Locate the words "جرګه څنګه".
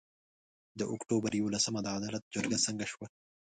2.33-2.85